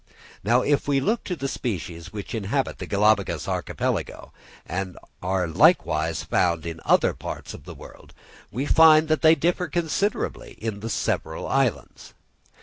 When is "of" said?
7.53-7.65